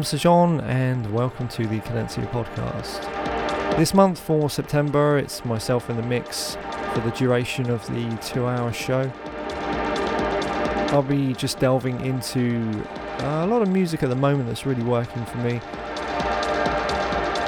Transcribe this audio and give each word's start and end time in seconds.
I'm 0.00 0.04
Sir 0.04 0.16
John, 0.16 0.62
and 0.62 1.12
welcome 1.12 1.46
to 1.48 1.66
the 1.66 1.78
Cadenza 1.80 2.26
podcast. 2.30 3.76
This 3.76 3.92
month 3.92 4.18
for 4.18 4.48
September, 4.48 5.18
it's 5.18 5.44
myself 5.44 5.90
in 5.90 5.98
the 5.98 6.02
mix 6.02 6.56
for 6.94 7.00
the 7.00 7.10
duration 7.10 7.68
of 7.68 7.86
the 7.88 8.16
two 8.22 8.46
hour 8.46 8.72
show. 8.72 9.12
I'll 10.90 11.02
be 11.02 11.34
just 11.34 11.58
delving 11.58 12.02
into 12.02 12.82
a 13.18 13.46
lot 13.46 13.60
of 13.60 13.68
music 13.68 14.02
at 14.02 14.08
the 14.08 14.16
moment 14.16 14.46
that's 14.46 14.64
really 14.64 14.82
working 14.82 15.26
for 15.26 15.36
me. 15.36 15.60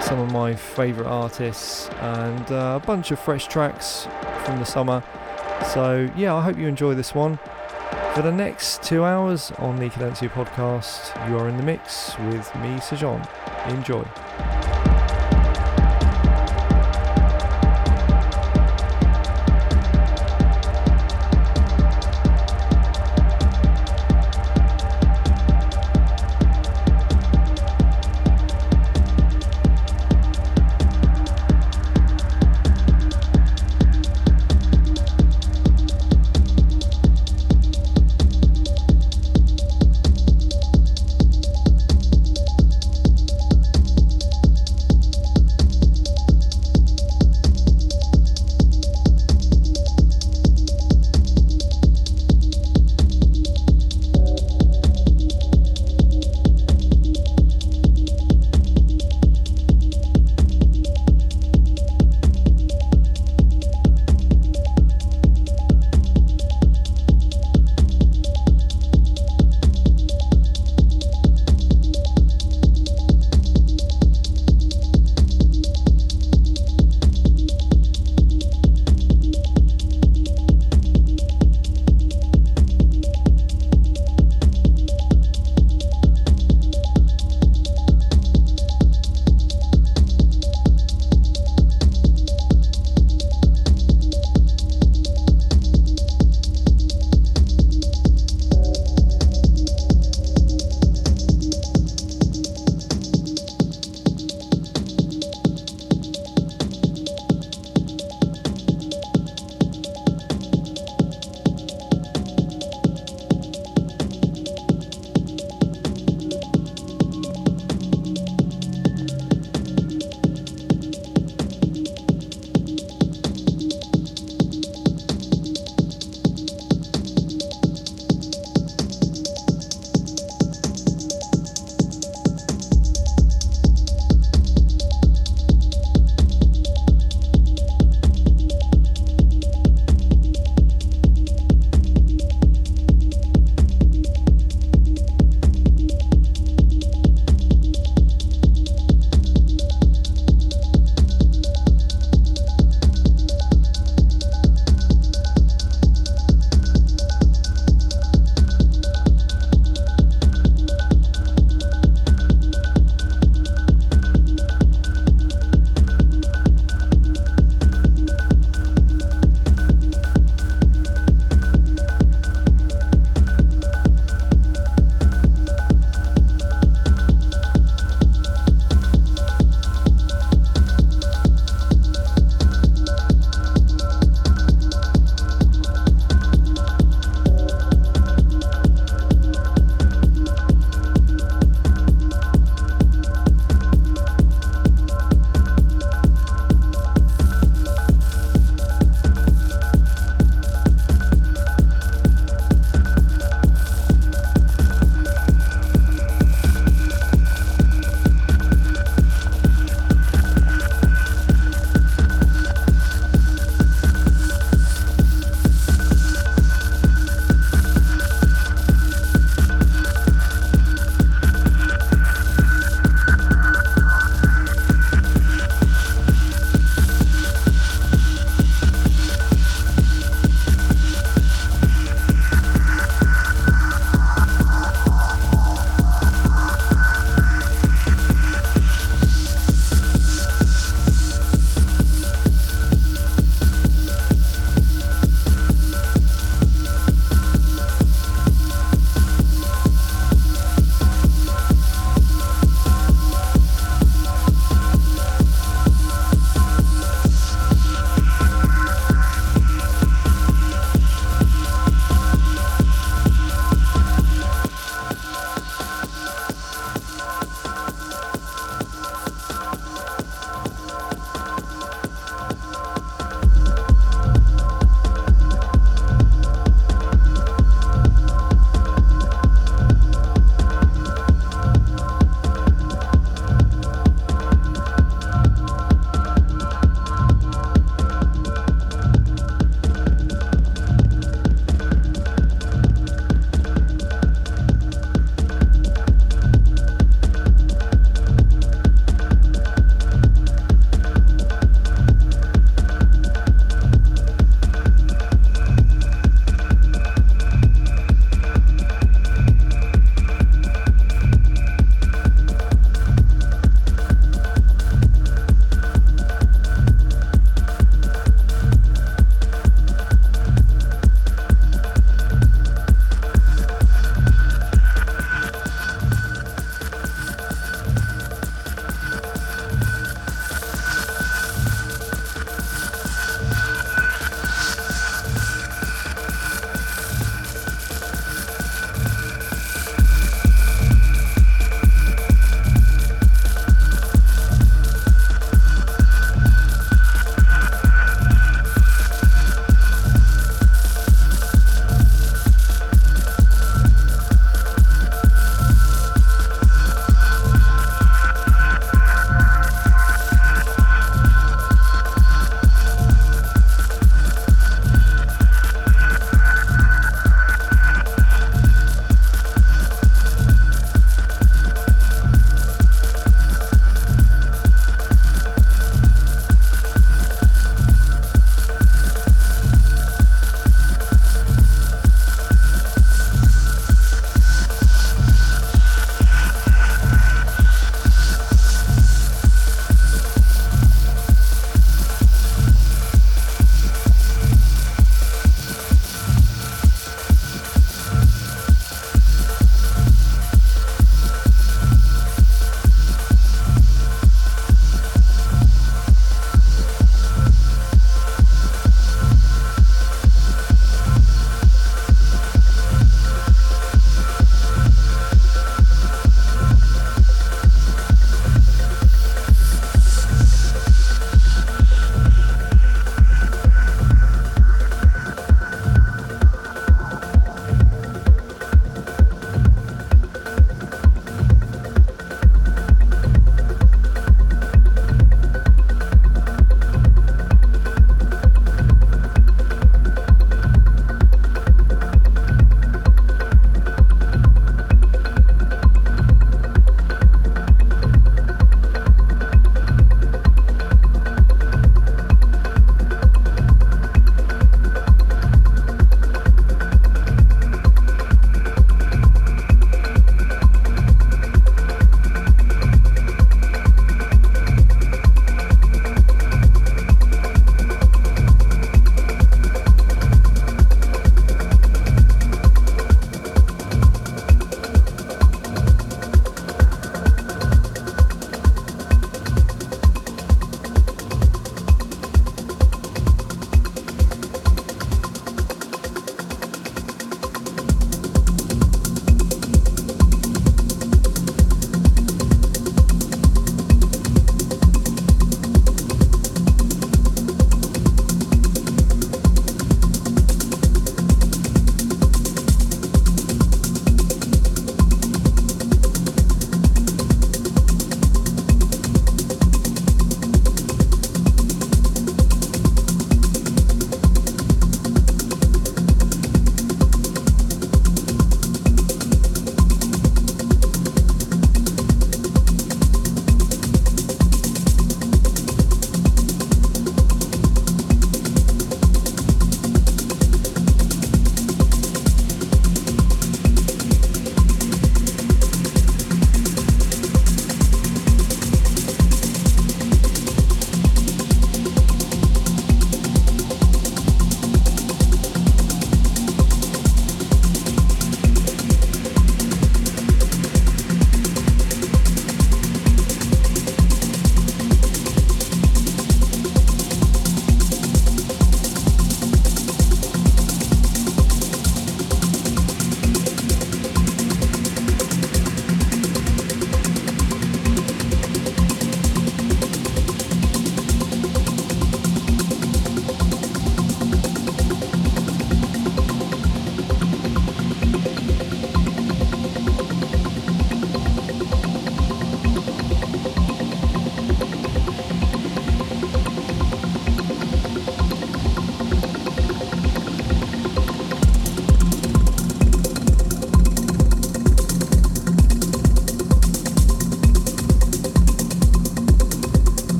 Some 0.00 0.18
of 0.18 0.32
my 0.32 0.54
favourite 0.54 1.06
artists, 1.06 1.90
and 2.00 2.50
uh, 2.50 2.80
a 2.82 2.86
bunch 2.86 3.10
of 3.10 3.20
fresh 3.20 3.46
tracks 3.46 4.08
from 4.46 4.58
the 4.58 4.64
summer. 4.64 5.04
So, 5.74 6.10
yeah, 6.16 6.34
I 6.34 6.40
hope 6.40 6.56
you 6.56 6.66
enjoy 6.66 6.94
this 6.94 7.14
one. 7.14 7.38
For 8.14 8.22
the 8.22 8.32
next 8.32 8.82
two 8.82 9.04
hours 9.04 9.52
on 9.58 9.76
the 9.76 9.88
Cadenza 9.88 10.28
podcast, 10.28 11.28
you 11.28 11.38
are 11.38 11.48
in 11.48 11.56
the 11.56 11.62
mix 11.62 12.18
with 12.18 12.52
me, 12.56 12.80
Sir 12.80 12.96
John. 12.96 13.26
Enjoy. 13.68 14.04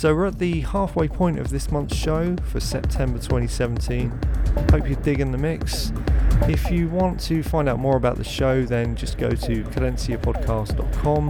So 0.00 0.14
we're 0.14 0.28
at 0.28 0.38
the 0.38 0.60
halfway 0.60 1.08
point 1.08 1.38
of 1.38 1.50
this 1.50 1.70
month's 1.70 1.94
show 1.94 2.34
for 2.44 2.58
September 2.58 3.18
2017. 3.18 4.10
Hope 4.70 4.88
you're 4.88 4.98
digging 5.02 5.30
the 5.30 5.36
mix. 5.36 5.92
If 6.48 6.70
you 6.70 6.88
want 6.88 7.20
to 7.24 7.42
find 7.42 7.68
out 7.68 7.78
more 7.78 7.98
about 7.98 8.16
the 8.16 8.24
show, 8.24 8.64
then 8.64 8.96
just 8.96 9.18
go 9.18 9.28
to 9.28 9.62
cadenzapodcast.com 9.62 11.28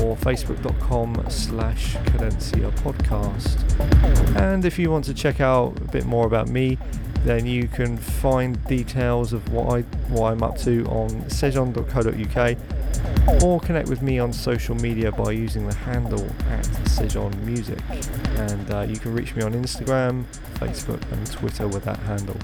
or 0.00 0.16
facebook.com 0.16 1.26
slash 1.28 1.96
cadenza 1.96 2.70
podcast. 2.84 4.36
And 4.36 4.64
if 4.64 4.78
you 4.78 4.92
want 4.92 5.06
to 5.06 5.14
check 5.14 5.40
out 5.40 5.76
a 5.80 5.90
bit 5.90 6.06
more 6.06 6.28
about 6.28 6.46
me, 6.46 6.78
then 7.24 7.46
you 7.46 7.66
can 7.66 7.96
find 7.96 8.64
details 8.66 9.32
of 9.32 9.52
what 9.52 9.74
I 9.74 9.80
what 10.12 10.30
I'm 10.30 10.44
up 10.44 10.56
to 10.58 10.84
on 10.86 11.10
sejon.co.uk 11.28 12.56
or 13.42 13.60
connect 13.60 13.88
with 13.88 14.02
me 14.02 14.18
on 14.18 14.32
social 14.32 14.74
media 14.76 15.10
by 15.10 15.32
using 15.32 15.66
the 15.66 15.74
handle 15.74 16.24
at 16.48 16.64
Sejon 16.86 17.34
Music. 17.42 17.78
And 18.50 18.70
uh, 18.70 18.80
you 18.82 18.96
can 18.96 19.14
reach 19.14 19.34
me 19.34 19.42
on 19.42 19.52
Instagram, 19.52 20.24
Facebook, 20.56 21.00
and 21.12 21.32
Twitter 21.32 21.66
with 21.66 21.84
that 21.84 21.98
handle. 22.00 22.36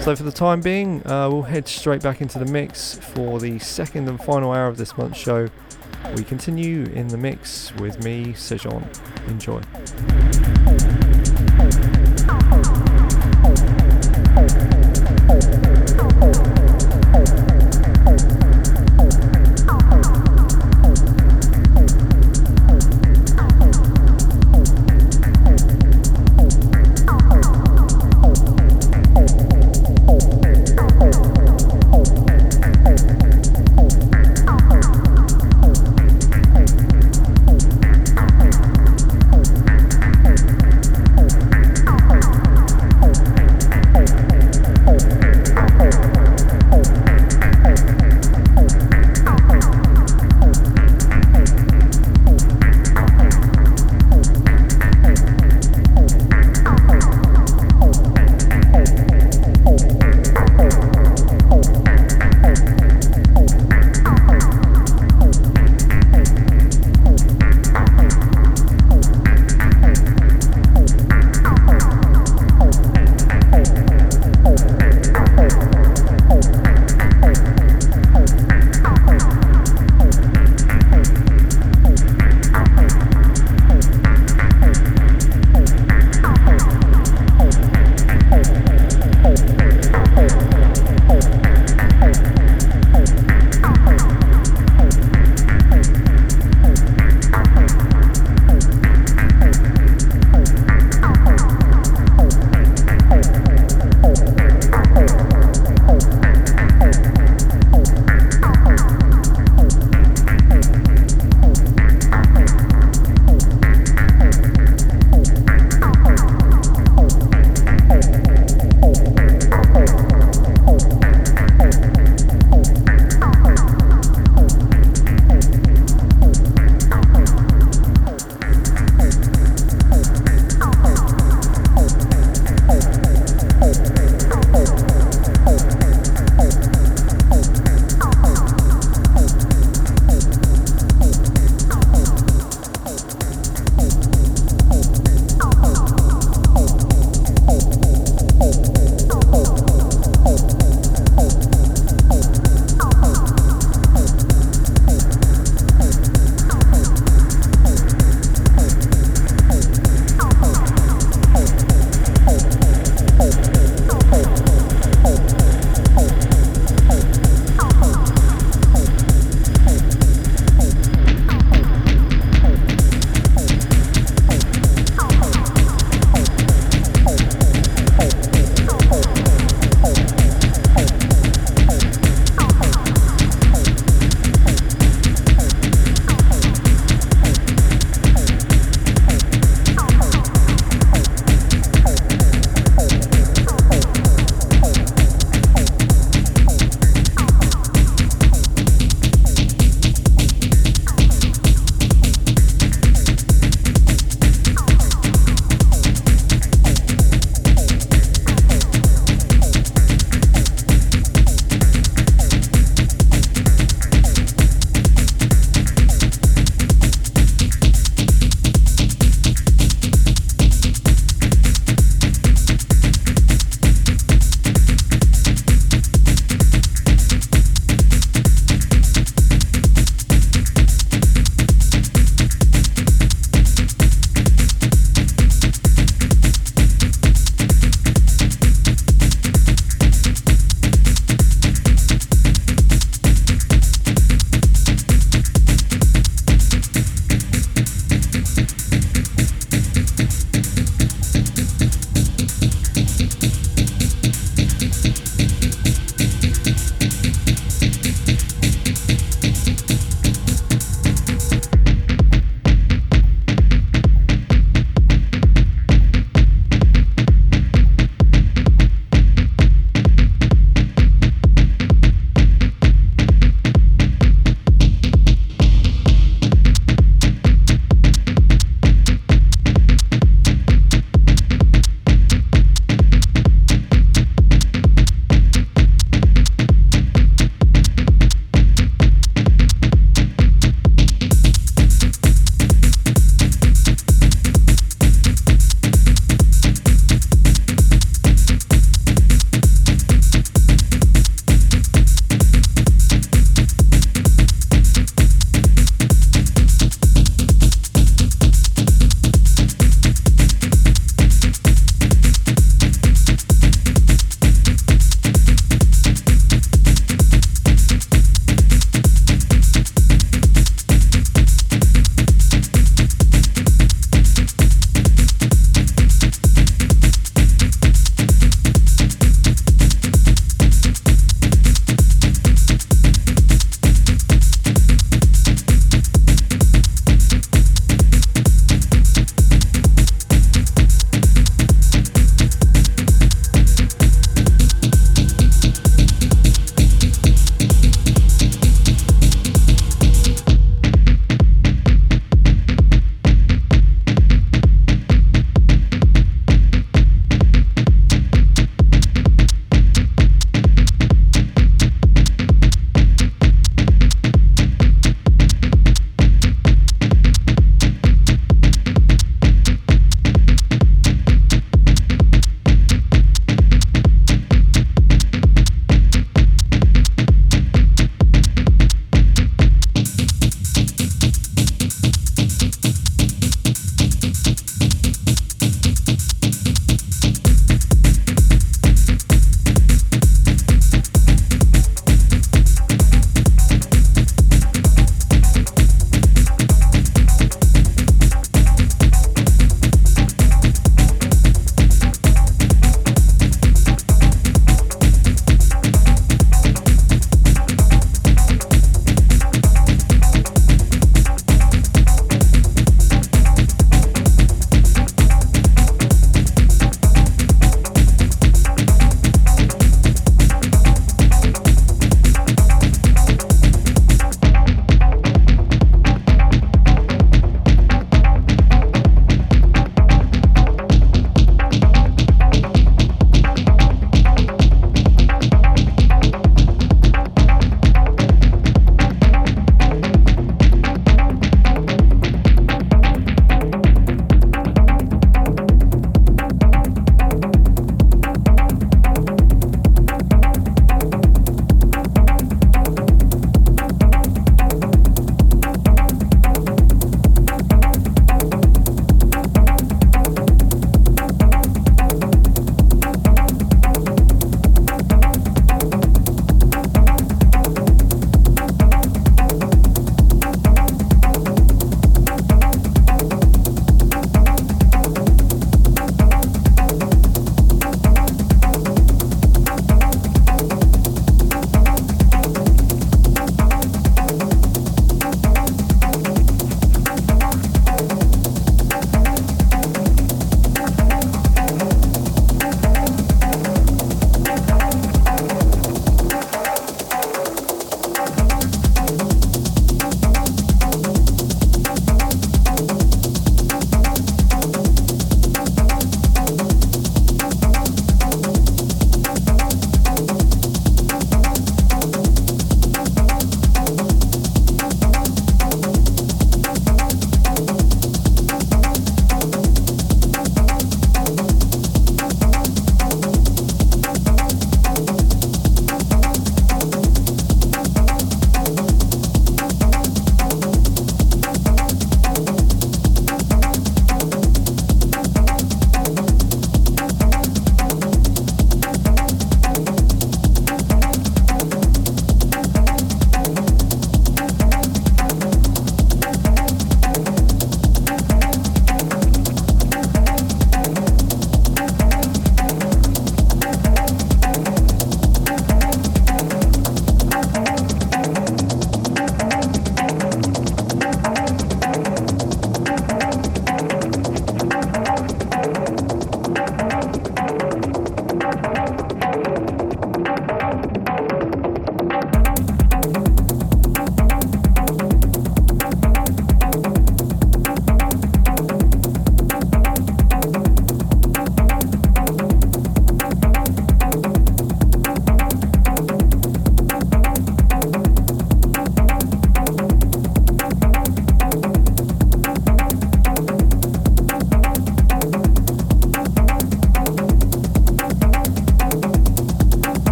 So, 0.00 0.16
for 0.16 0.22
the 0.22 0.32
time 0.32 0.62
being, 0.62 1.06
uh, 1.06 1.28
we'll 1.30 1.42
head 1.42 1.68
straight 1.68 2.02
back 2.02 2.22
into 2.22 2.38
the 2.38 2.46
mix 2.46 2.94
for 2.94 3.38
the 3.40 3.58
second 3.58 4.08
and 4.08 4.18
final 4.18 4.52
hour 4.52 4.68
of 4.68 4.78
this 4.78 4.96
month's 4.96 5.18
show. 5.18 5.48
We 6.16 6.24
continue 6.24 6.84
in 6.84 7.08
the 7.08 7.18
mix 7.18 7.74
with 7.74 8.02
me, 8.02 8.32
Sejon. 8.32 8.84
Enjoy. 9.28 9.60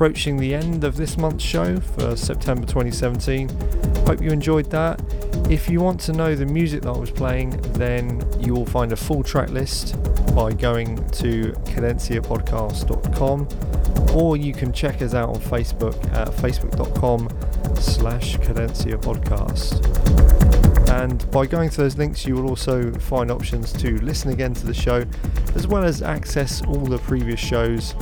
Approaching 0.00 0.38
the 0.38 0.54
end 0.54 0.84
of 0.84 0.96
this 0.96 1.18
month's 1.18 1.44
show 1.44 1.78
for 1.78 2.16
September 2.16 2.66
2017. 2.66 3.50
Hope 4.06 4.22
you 4.22 4.30
enjoyed 4.30 4.70
that. 4.70 4.98
If 5.50 5.68
you 5.68 5.82
want 5.82 6.00
to 6.00 6.14
know 6.14 6.34
the 6.34 6.46
music 6.46 6.84
that 6.84 6.88
I 6.88 6.98
was 6.98 7.10
playing, 7.10 7.60
then 7.74 8.26
you 8.40 8.54
will 8.54 8.64
find 8.64 8.92
a 8.92 8.96
full 8.96 9.22
track 9.22 9.50
list 9.50 10.02
by 10.34 10.54
going 10.54 11.06
to 11.10 11.52
cadenzapodcast.com 11.66 14.16
or 14.16 14.38
you 14.38 14.54
can 14.54 14.72
check 14.72 15.02
us 15.02 15.12
out 15.12 15.28
on 15.28 15.36
Facebook 15.36 16.02
at 16.14 16.28
facebook.com 16.28 17.28
slash 17.76 18.38
cadenza 18.38 18.96
podcast. 18.96 19.86
And 20.90 21.30
by 21.30 21.44
going 21.44 21.68
to 21.68 21.76
those 21.76 21.98
links, 21.98 22.24
you 22.24 22.36
will 22.36 22.48
also 22.48 22.90
find 22.92 23.30
options 23.30 23.70
to 23.74 23.98
listen 23.98 24.32
again 24.32 24.54
to 24.54 24.66
the 24.66 24.72
show, 24.72 25.04
as 25.54 25.66
well 25.66 25.84
as 25.84 26.00
access 26.00 26.62
all 26.62 26.86
the 26.86 26.96
previous 26.98 27.38
shows 27.38 27.92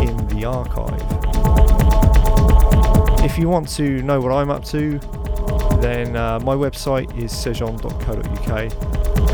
in 0.00 0.16
the 0.28 0.44
archive. 0.46 1.15
If 3.26 3.36
you 3.38 3.48
want 3.48 3.68
to 3.70 4.02
know 4.02 4.20
what 4.20 4.30
I'm 4.30 4.50
up 4.52 4.64
to, 4.66 5.00
then 5.80 6.14
uh, 6.14 6.38
my 6.38 6.54
website 6.54 7.18
is 7.18 7.32
sejon.co.uk 7.32 8.72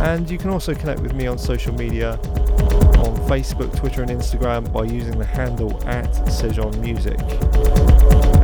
and 0.01 0.31
you 0.31 0.39
can 0.39 0.49
also 0.49 0.75
connect 0.75 1.01
with 1.01 1.13
me 1.13 1.27
on 1.27 1.37
social 1.37 1.75
media 1.75 2.13
on 2.13 3.15
Facebook, 3.29 3.77
Twitter, 3.77 4.01
and 4.01 4.11
Instagram 4.11 4.73
by 4.73 4.85
using 4.85 5.19
the 5.19 5.27
handle 5.27 5.77
at 5.87 6.11
Sejon 6.25 6.75
Music. 6.79 7.21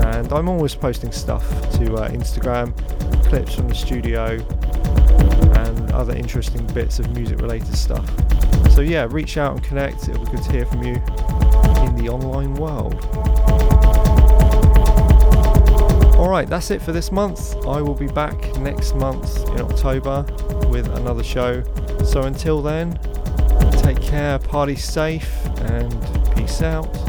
And 0.05 0.31
I'm 0.35 0.51
always 0.51 0.75
posting 0.75 1.13
stuff 1.13 1.49
to 1.79 1.95
uh, 1.95 2.11
Instagram, 2.11 2.77
clips 3.25 3.55
from 3.55 3.69
the 3.69 3.75
studio, 3.75 4.35
and 5.63 5.91
other 5.93 6.15
interesting 6.15 6.67
bits 6.75 6.99
of 6.99 7.11
music 7.17 7.41
related 7.41 7.75
stuff. 7.75 8.07
So, 8.75 8.83
yeah, 8.83 9.07
reach 9.09 9.39
out 9.39 9.57
and 9.57 9.65
connect. 9.65 10.11
It'll 10.11 10.27
be 10.27 10.31
good 10.31 10.43
to 10.43 10.53
hear 10.53 10.67
from 10.67 10.83
you 10.83 10.97
in 11.87 11.97
the 11.97 12.11
online 12.13 12.53
world. 12.53 13.38
Alright, 16.39 16.51
that's 16.51 16.71
it 16.71 16.81
for 16.81 16.93
this 16.93 17.11
month. 17.11 17.57
I 17.67 17.83
will 17.83 17.97
be 17.97 18.07
back 18.07 18.41
next 18.61 18.95
month 18.95 19.45
in 19.49 19.61
October 19.61 20.25
with 20.69 20.87
another 20.87 21.25
show. 21.25 21.65
So 22.05 22.23
until 22.23 22.63
then, 22.63 22.97
take 23.83 24.01
care, 24.01 24.39
party 24.39 24.77
safe, 24.77 25.29
and 25.63 25.91
peace 26.37 26.63
out. 26.63 27.08